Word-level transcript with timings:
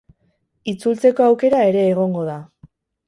Itzultzeko 0.71 1.25
aukera 1.27 1.59
ere 1.73 1.85
egongo 1.91 2.25
da. 2.31 2.39